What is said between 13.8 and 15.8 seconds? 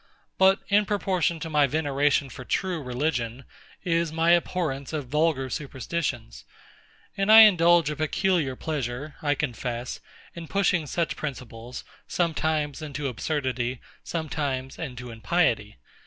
sometimes into impiety.